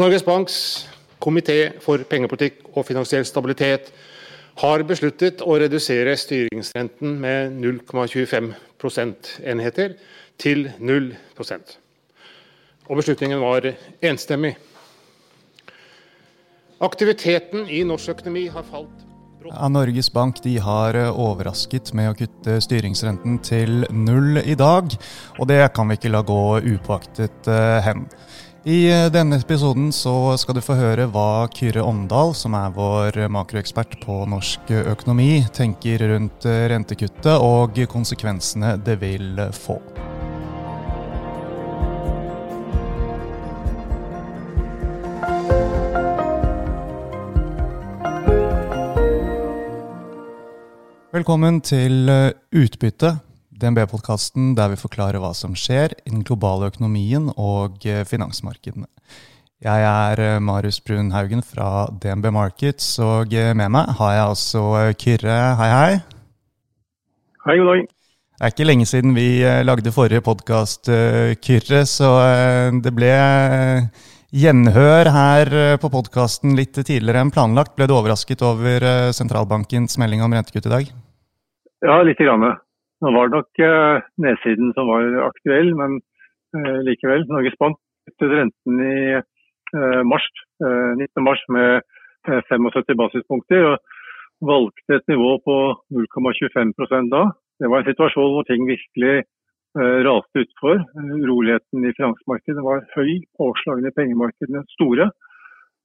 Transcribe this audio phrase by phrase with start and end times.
[0.00, 0.54] Norges Banks
[1.20, 3.90] komité for pengepolitikk og finansiell stabilitet
[4.62, 9.98] har besluttet å redusere styringsrenten med 0,25 prosentenheter
[10.40, 11.12] til 0
[12.88, 13.68] Og beslutningen var
[14.00, 14.56] enstemmig.
[16.80, 19.08] Aktiviteten i norsk økonomi har falt
[19.42, 24.94] ja, Norges Bank har overrasket med å kutte styringsrenten til null i dag.
[25.40, 27.50] Og det kan vi ikke la gå upåaktet
[27.82, 28.06] hen.
[28.64, 33.16] I eh, denne episoden så skal du få høre hva Kyrre Omdal, som er vår
[33.34, 39.80] makroekspert på norsk økonomi, tenker rundt eh, rentekuttet og konsekvensene det vil få.
[51.10, 52.30] Velkommen til eh,
[52.62, 53.16] Utbytte,
[53.62, 58.88] DNB-podkasten der vi forklarer hva som skjer i den globale økonomien og eh, finansmarkedene.
[59.62, 64.24] Jeg er eh, Marius Brun Haugen fra DNB Markets, og eh, med meg har jeg
[64.32, 64.62] altså
[64.98, 65.36] Kyrre.
[65.60, 65.92] Hei, hei.
[67.46, 67.84] Hei, god dag.
[68.32, 69.26] Det er ikke lenge siden vi
[69.62, 70.88] lagde forrige podkast,
[71.46, 72.08] Kyrre, så
[72.82, 73.12] det ble
[74.34, 77.76] gjenhør her på podkasten litt tidligere enn planlagt.
[77.78, 80.90] Ble du overrasket over sentralbankens melding om rentekutt i dag?
[81.86, 82.48] Ja, lite grann.
[83.02, 85.98] Nå var det nok eh, nedsiden som var aktuell, men
[86.54, 87.24] eh, likevel.
[87.26, 90.28] Norges Bank kuttet renten i eh, mars,
[90.62, 91.08] 19.
[91.26, 91.82] mars med
[92.28, 93.72] 75 basispunkter.
[93.72, 93.78] og
[94.42, 95.56] valgte et nivå på
[95.94, 97.22] 0,25% da.
[97.62, 99.22] Det var en situasjon hvor ting virkelig
[100.06, 100.82] raste utfor.
[100.98, 105.06] Uroligheten i finansmarkedet var høy, påslagene i pengemarkedene store.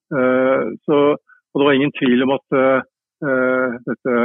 [0.09, 2.57] Så, og det var ingen tvil om at
[3.85, 4.17] dette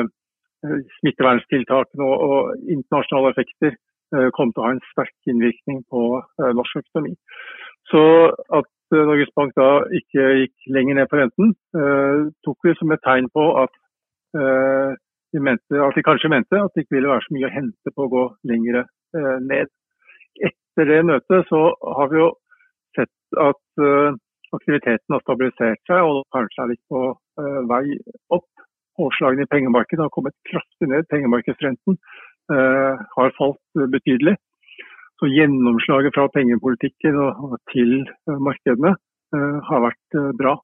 [0.98, 6.52] smitteverntiltakene og, og, internasjonale effekter eh, kom til å ha en sterk innvirkning på eh,
[6.58, 7.14] norsk økonomi.
[7.90, 8.02] Så
[8.58, 11.54] at eh, Norges Bank da ikke gikk lenger ned på renten,
[12.46, 13.72] tok vi som et tegn på at
[14.32, 17.92] de, mente, at de kanskje mente at det ikke ville være så mye å hente
[17.92, 18.78] på å gå lenger
[19.44, 19.72] ned.
[20.48, 21.60] Etter det møtet så
[21.98, 22.30] har vi jo
[22.96, 23.82] sett at
[24.56, 27.02] aktiviteten har stabilisert seg og kanskje er litt på
[27.68, 27.82] vei
[28.32, 28.51] opp.
[28.98, 31.06] Påslagene i pengemarkedet har kommet kraftig ned.
[31.08, 31.96] Pengemarkedsrenten
[32.52, 34.36] eh, har falt betydelig.
[35.20, 38.90] Så gjennomslaget fra pengepolitikken og, til uh, markedene
[39.36, 40.56] eh, har vært bra.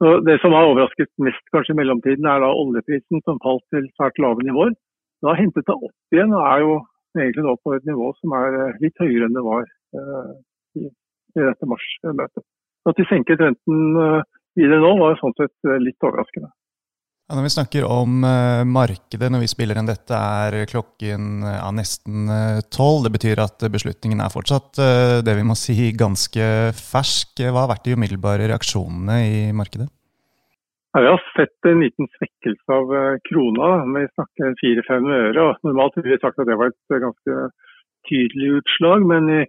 [0.00, 3.84] Så det som har overrasket mest kanskje i mellomtiden, er da oljeprisen som falt til
[3.98, 4.72] svært lave nivåer.
[5.20, 6.78] Det har hentet seg opp igjen og er jo
[7.18, 9.66] egentlig nå på et nivå som er litt høyere enn det var
[10.80, 12.46] i, i dette mars-møtet.
[12.88, 14.24] At de senket renten
[14.56, 16.48] videre nå, var sånn sett litt overraskende.
[17.30, 21.68] Ja, når vi snakker om uh, markedet når vi spiller inn dette, er klokken uh,
[21.70, 23.04] nesten eh, tolv.
[23.04, 24.80] Uh, det betyr at beslutningen er fortsatt
[25.22, 27.38] det vi må si ganske fersk.
[27.38, 29.86] Hva har vært de umiddelbare reaksjonene i markedet?
[30.90, 32.90] Ja, vi har sett en liten svekkelse av
[33.28, 33.70] krona.
[33.94, 35.44] Vi snakker fire-fem øre.
[35.44, 37.38] og Normalt ville vi sagt at det var et ganske
[38.10, 39.40] tydelig utslag, men i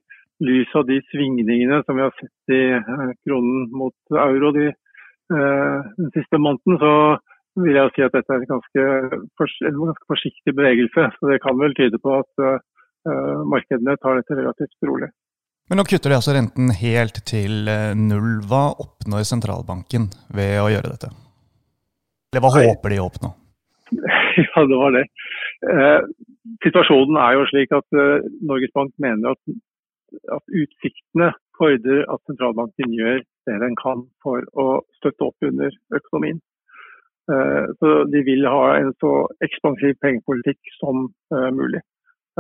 [0.45, 2.61] lys av de svingningene som vi har sett i
[3.25, 4.69] kronen mot euro de,
[5.33, 6.93] den siste måneden, så
[7.59, 8.85] vil jeg si at dette er ganske,
[9.67, 11.07] en ganske forsiktig bevegelse.
[11.17, 15.11] Så det kan vel tyde på at uh, markedene tar dette relativt rolig.
[15.71, 18.41] Men nå kutter de altså renten helt til eh, null.
[18.43, 21.11] Hva oppnår sentralbanken ved å gjøre dette?
[22.31, 22.65] Eller hva Nei.
[22.67, 23.31] håper de å oppnå?
[24.41, 25.05] Ja, det var det.
[25.67, 26.01] Uh,
[26.63, 29.55] situasjonen er jo slik at uh, Norges Bank mener at,
[30.35, 34.67] at utsiktene fordrer at sentralbanken gjør det den kan for å
[34.99, 36.39] støtte opp under økonomien.
[37.29, 39.13] Eh, så de vil ha en så
[39.45, 41.81] ekspansiv pengepolitikk som eh, mulig.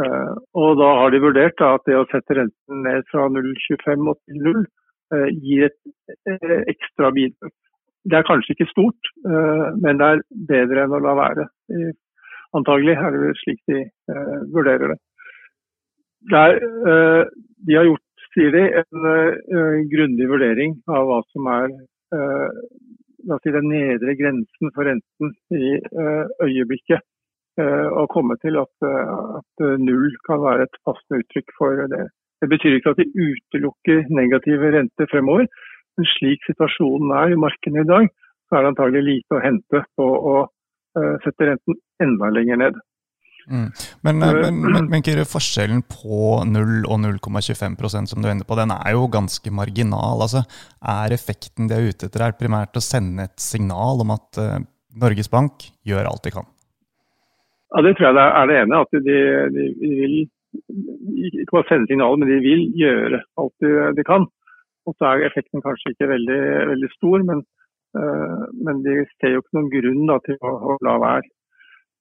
[0.01, 4.45] Eh, og da har de vurdert at det å sette renten ned fra 0,25 til
[4.49, 4.63] 0
[5.43, 7.51] gir et ekstra bidrag.
[8.07, 9.09] Det er kanskje ikke stort,
[9.83, 11.43] men det er bedre enn å la være.
[12.55, 13.81] Antagelig er det slik de
[14.55, 14.97] vurderer det.
[16.31, 16.61] Der,
[17.67, 21.75] de har gjort, sier de, en grundig vurdering av hva som er
[23.21, 27.03] si, den nedre grensen for renten i uh, øyeblikket.
[27.59, 32.05] Uh, og komme til at, uh, at, null kan være et passende uttrykk for det.
[32.41, 35.49] Det betyr ikke at de utelukker negative renter fremover,
[35.97, 38.07] men slik situasjonen er i markedet i dag,
[38.47, 40.37] så er det antagelig lite å hente på å
[41.23, 42.79] sette renten enda lenger ned.
[43.49, 43.67] Mm.
[44.05, 48.57] Men, eh, men, men, men Kyrre, forskjellen på 0 og 0,25% som du ender på,
[48.59, 50.23] den er jo ganske marginal.
[50.25, 50.43] Altså,
[50.93, 54.59] er effekten de er ute etter, her, primært å sende et signal om at uh,
[55.01, 56.49] Norges Bank gjør alt de kan?
[57.71, 58.83] Ja, Det tror jeg er det ene.
[58.83, 59.17] At de,
[59.55, 59.65] de
[59.95, 60.15] vil
[61.31, 64.27] ikke bare sende signaler, men de vil gjøre alt de, de kan.
[64.89, 66.41] Og så er effekten kanskje ikke veldig,
[66.73, 67.43] veldig stor, men,
[67.97, 71.31] uh, men, de ser jo ikke noen grunn da, til å, å la være.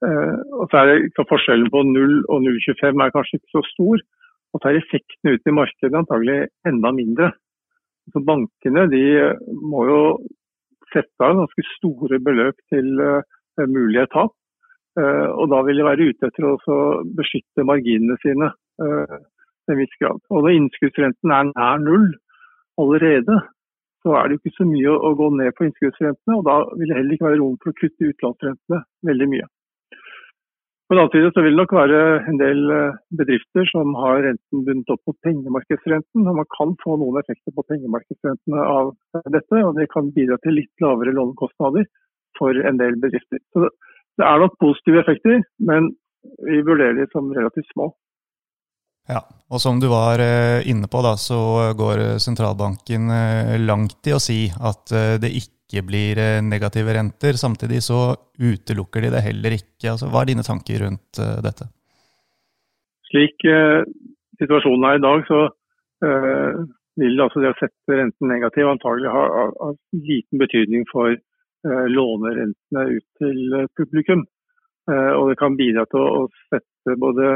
[0.01, 4.03] Uh, og så er det Forskjellen på 0 og 0,25 er kanskje ikke så stor.
[4.51, 7.31] Og så er effekten ute i markedet antagelig enda mindre.
[8.11, 9.05] Så Bankene de
[9.71, 10.01] må jo
[10.91, 14.35] sette av ganske store beløp til uh, mulige tap.
[15.01, 16.57] Og da vil de være ute etter å
[17.17, 20.19] beskytte marginene sine til en viss grad.
[20.35, 22.09] Og når innskuddsrenten er nær null
[22.81, 23.39] allerede,
[24.03, 26.37] så er det jo ikke så mye å gå ned på innskuddsrentene.
[26.39, 29.49] Og da vil det heller ikke være rom for å kutte utlånsrentene veldig mye.
[30.91, 32.65] På den annen side vil det nok være en del
[33.15, 36.25] bedrifter som har renten bundet opp mot pengemarkedsrenten.
[36.27, 38.91] og Man kan få noen effekter på pengemarkedsrentene av
[39.31, 41.87] dette, og det kan bidra til litt lavere lånekostnader
[42.41, 43.39] for en del bedrifter.
[43.55, 43.69] Så
[44.19, 45.93] det er nok positive effekter, men
[46.51, 47.93] vi vurderer de som relativt små.
[49.11, 54.15] Ja, og som du var eh, inne på, da, så går sentralbanken eh, langt i
[54.15, 57.39] å si at eh, det ikke blir negative renter.
[57.39, 59.93] Samtidig så utelukker de det heller ikke.
[59.93, 61.69] Altså, hva er dine tanker rundt dette?
[63.11, 63.83] Slik eh,
[64.39, 65.41] situasjonen er i dag, så
[66.07, 66.61] eh,
[67.01, 71.87] vil altså det å sette renten negativ antagelig ha, ha, ha liten betydning for eh,
[71.91, 74.27] lånerentene ut til publikum.
[74.91, 77.35] og det kan bidra til å, å sette både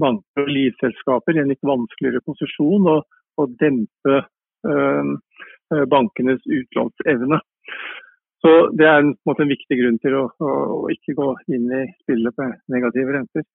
[0.00, 3.04] banker og livselskaper i en litt vanskeligere posisjon og,
[3.40, 4.20] og dempe
[4.68, 5.12] øh,
[5.90, 7.40] bankenes utlånsevne.
[8.44, 11.84] Så Det er en, en, viktig grunn til å, å, å, ikke gå inn i
[12.02, 13.46] spillet på negative renter.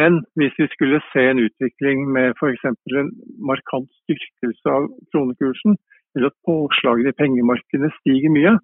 [0.00, 2.64] Men hvis vi skulle se en utvikling med f.eks.
[2.68, 3.10] en
[3.50, 5.74] markant styrkelse av kronekursen,
[6.14, 8.54] eller at påslagene i pengemarkedene stiger mye,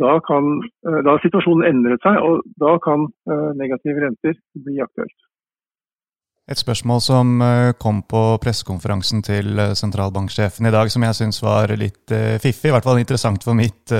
[0.00, 0.48] da kan
[0.88, 5.27] øh, da situasjonen endret seg, og da kan øh, negative renter bli aktuelt.
[6.48, 11.42] Et spørsmål som eh, kom på pressekonferansen til eh, sentralbanksjefen i dag, som jeg syns
[11.44, 13.92] var litt uh, fiffig, i hvert fall interessant for mitt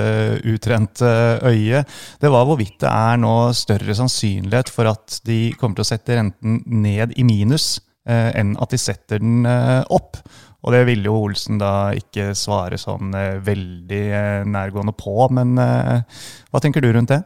[0.49, 1.11] utrente
[1.45, 1.83] øye,
[2.21, 6.17] det var hvorvidt det er nå større sannsynlighet for at de kommer til å sette
[6.17, 7.77] renten ned i minus
[8.09, 10.17] enn at de setter den opp.
[10.65, 13.13] Og det ville jo Olsen da ikke svare sånn
[13.45, 14.03] veldig
[14.49, 17.19] nærgående på, men hva tenker du rundt det?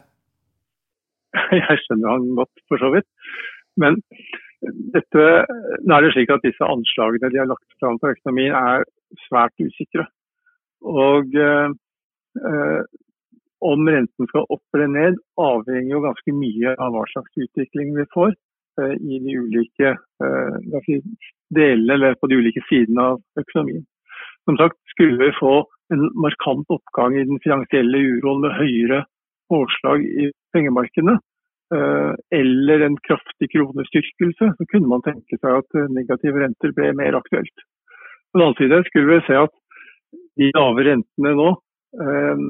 [1.62, 3.08] Jeg skjønner han godt, for så vidt.
[3.80, 4.02] Men
[4.94, 5.24] dette,
[5.83, 8.86] nå er det slik at disse anslagene de har lagt fram for økonomien er
[9.27, 10.06] svært usikre.
[10.83, 12.83] Og eh,
[13.63, 18.07] om renten skal opp eller ned, avhenger jo ganske mye av hva slags utvikling vi
[18.15, 21.04] får eh, i de ulike eh,
[21.54, 23.86] delene eller på de ulike sidene av økonomien.
[24.48, 25.62] Som sagt, skulle vi få
[25.94, 29.04] en markant oppgang i den finansielle uroen med høyere
[29.51, 31.32] påslag i pengemarkedene, Eh,
[32.36, 37.18] eller en kraftig kronestyrkelse, så kunne man tenke seg at eh, negative renter ble mer
[37.20, 37.66] aktuelt.
[38.31, 39.56] På den annen side skulle vi se at
[40.42, 41.50] de lave rentene nå
[42.04, 42.46] eh,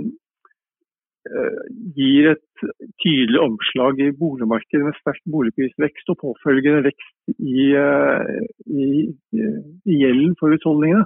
[1.96, 2.64] gir et
[3.00, 8.88] tydelig omslag i boligmarkedet med sterk boligprisvekst og påfølgende vekst i, i,
[9.40, 11.06] i gjelden for husholdningene.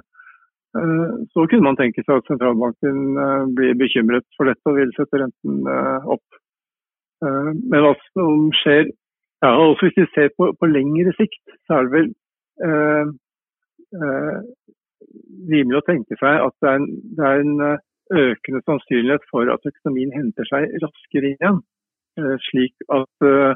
[1.30, 5.70] Så kunne man tenke seg at sentralbanken blir bekymret for dette og vil sette renten
[6.10, 6.42] opp.
[7.24, 8.90] Eh, men hva som skjer
[9.42, 12.08] ja, også Hvis vi ser på, på, lengre sikt, så er det vel
[12.66, 13.10] eh,
[13.94, 14.38] eh,
[15.52, 16.88] rimelig å tenke seg at det er, en,
[17.18, 21.60] det er, en, eh, økende sannsynlighet for at økonomien henter seg raskere igjen.
[22.18, 23.54] Eh, slik at eh,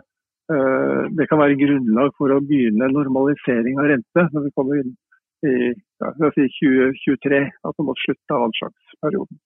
[1.16, 4.94] det kan være grunnlag for å begynne normalisering av rente når vi kommer inn
[5.48, 9.40] i ja, si 2023, altså mot slutten av anslagsperioden.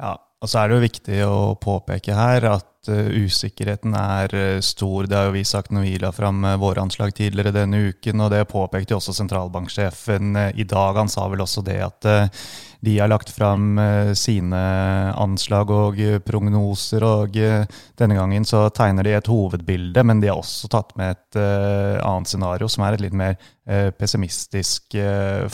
[0.00, 4.62] Ja, og så er det jo viktig å påpeke her at uh, usikkerheten er uh,
[4.64, 5.04] stor.
[5.04, 8.24] Det har jo vi sagt når vi la fram uh, våre anslag tidligere denne uken,
[8.24, 10.96] og det påpekte jo også sentralbanksjefen i dag.
[10.96, 12.08] Han sa vel også det at
[12.80, 13.78] de har lagt fram
[14.16, 14.60] sine
[15.20, 17.36] anslag og prognoser, og
[18.00, 22.30] denne gangen så tegner de et hovedbilde, men de har også tatt med et annet
[22.30, 23.36] scenario, som er et litt mer
[23.98, 24.96] pessimistisk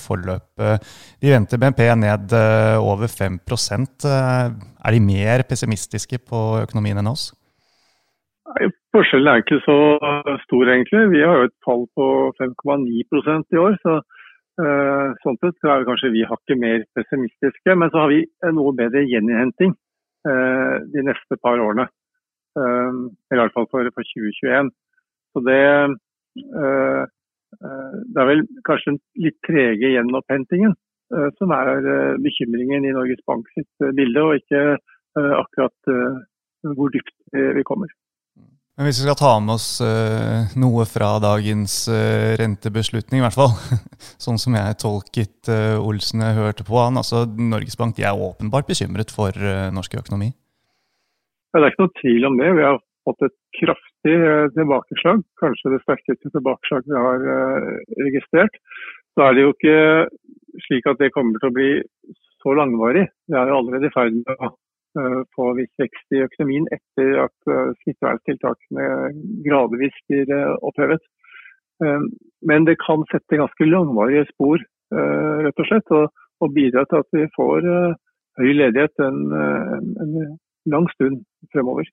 [0.01, 0.53] forløp.
[1.21, 2.37] De venter BNP ned
[2.79, 7.33] over 5% er de mer pessimistiske på økonomien enn oss?
[8.47, 9.79] Nei, forskjellen er ikke så
[10.45, 11.03] stor, egentlig.
[11.13, 12.07] Vi har jo et fall på
[12.39, 13.75] 5,9% i år.
[13.83, 13.99] så
[14.57, 17.75] Sånn sett er kanskje vi hakket mer pessimistiske.
[17.77, 18.23] Men så har vi
[18.57, 19.75] noe bedre gjeninnhenting
[20.29, 21.85] uh, de neste par årene.
[22.57, 24.71] Eller I hvert fall for, for 2021.
[25.37, 25.61] Så det,
[26.41, 30.73] det er vel kanskje den litt trege gjenopphentingen
[31.15, 34.63] Eh, som er eh, bekymringen i Norges Bank sitt eh, bilde, og ikke
[35.17, 35.89] akkurat
[36.77, 37.15] hvor dypt
[37.57, 37.89] vi kommer.
[38.77, 43.37] Men hvis vi skal ta med oss uh, noe fra dagens uh, rentebeslutning, i hvert
[43.37, 43.55] fall,
[44.25, 48.21] sånn som jeg tolket uh, Olsen jeg hørte på han, altså Norges Bank de er
[48.27, 49.33] åpenbart bekymret for
[49.73, 50.29] norsk økonomi?
[51.55, 52.53] Ja, det er ikke noe tvil om det.
[52.59, 52.77] Vi har
[53.09, 54.17] fått et kraftig
[54.59, 57.27] tilbakeslag, kanskje det sterkeste tilbakeslaget vi har
[58.03, 58.61] registrert.
[59.17, 59.79] Så er det jo ikke
[60.67, 61.71] slik at det kommer til å bli
[62.45, 63.07] så langvarig.
[63.25, 64.53] Vi er jo allerede i ferd med å
[65.37, 68.87] få viss vekst i økonomien etter at uh, smitteverntiltakene
[69.47, 71.05] gradvis blir uh, opphevet.
[72.49, 74.63] Men det kan sette ganske langvarige spor,
[75.45, 77.67] rett og slett, og, bidra til at vi får
[78.41, 79.19] høy ledighet en,
[80.01, 80.15] en,
[80.73, 81.19] lang stund
[81.53, 81.85] fremover.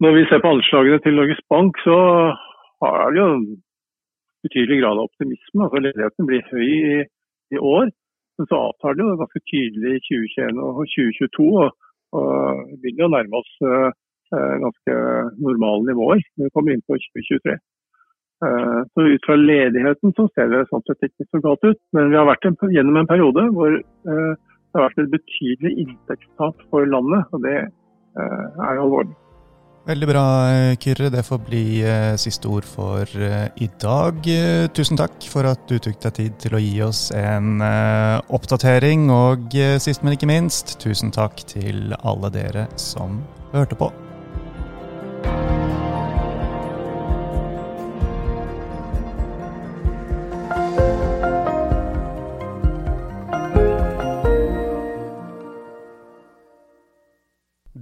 [0.00, 1.98] Når vi ser på anslagene til Norges Bank, så
[2.80, 3.46] har det jo en
[4.48, 5.66] betydelig grad av optimisme.
[5.66, 6.98] Altså Ledigheten blir høy i,
[7.52, 7.92] i år.
[8.38, 11.46] Men så avtar det jo ganske tydelig i 2021 og 2022.
[12.16, 13.88] Og, vi begynner å nærme oss uh,
[14.62, 14.98] ganske
[15.42, 17.56] normale nivåer når vi kommer inn på 2023.
[18.44, 21.80] Uh, eh, så Ut fra ledigheten så ser det sånn sett ikke så galt ut.
[21.96, 26.66] Men vi har vært en, gjennom en periode hvor det har vært et betydelig inntektstap
[26.72, 27.24] for landet.
[27.32, 29.16] Og det er alvorlig.
[29.86, 30.22] Veldig bra,
[30.82, 31.12] Kyrre.
[31.14, 34.18] Det får bli eh, siste ord for eh, i dag.
[34.26, 38.16] Eh, tusen takk for at du tok deg tid til å gi oss en eh,
[38.34, 39.06] oppdatering.
[39.14, 43.20] Og eh, sist, men ikke minst, tusen takk til alle dere som
[43.54, 43.92] hørte på.